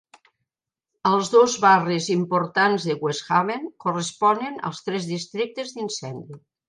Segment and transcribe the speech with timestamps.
[1.09, 6.41] Els dos barris importants de West Haven corresponen als tres districtes d'incendi.